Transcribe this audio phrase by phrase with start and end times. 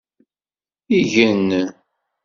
[0.99, 1.47] Igen.